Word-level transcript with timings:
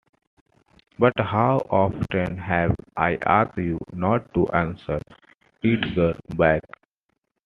But 0.97 1.13
how 1.19 1.57
often 1.69 2.35
have 2.35 2.75
I 2.97 3.17
asked 3.23 3.55
you 3.59 3.77
not 3.93 4.33
to 4.33 4.47
answer 4.47 4.99
Edgar 5.63 6.17
back? 6.35 6.63